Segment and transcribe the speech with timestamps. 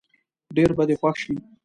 [0.55, 1.35] ډېر به دې خوښ شي.